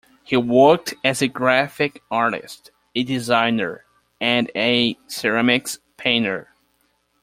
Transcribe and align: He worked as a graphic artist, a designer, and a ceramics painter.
He 0.23 0.35
worked 0.35 0.95
as 1.03 1.21
a 1.21 1.27
graphic 1.27 2.01
artist, 2.09 2.71
a 2.95 3.03
designer, 3.03 3.85
and 4.19 4.49
a 4.55 4.97
ceramics 5.05 5.77
painter. 5.95 6.49